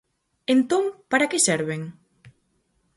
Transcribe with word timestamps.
Entón, 0.55 0.83
para 1.11 1.29
que 1.31 1.43
serven? 1.47 1.81